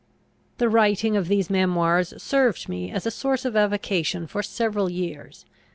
The 0.57 0.67
writing 0.67 1.15
of 1.15 1.27
these 1.27 1.51
memoirs 1.51 2.15
served 2.19 2.67
me 2.67 2.89
as 2.89 3.05
a 3.05 3.11
source 3.11 3.45
of 3.45 3.55
avocation 3.55 4.25
for 4.25 4.41
several 4.41 4.89
years. 4.89 5.45